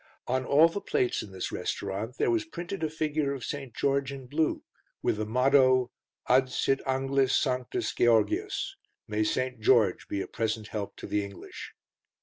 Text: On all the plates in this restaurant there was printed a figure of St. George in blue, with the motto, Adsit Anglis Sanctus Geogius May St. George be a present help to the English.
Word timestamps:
On 0.25 0.45
all 0.45 0.67
the 0.67 0.81
plates 0.81 1.21
in 1.21 1.31
this 1.31 1.51
restaurant 1.51 2.17
there 2.17 2.31
was 2.31 2.43
printed 2.43 2.83
a 2.83 2.89
figure 2.89 3.35
of 3.35 3.45
St. 3.45 3.71
George 3.75 4.11
in 4.11 4.25
blue, 4.25 4.63
with 5.03 5.17
the 5.17 5.27
motto, 5.27 5.91
Adsit 6.27 6.79
Anglis 6.87 7.37
Sanctus 7.37 7.93
Geogius 7.93 8.77
May 9.07 9.23
St. 9.23 9.59
George 9.59 10.07
be 10.07 10.19
a 10.19 10.25
present 10.25 10.69
help 10.69 10.95
to 10.95 11.05
the 11.05 11.23
English. 11.23 11.73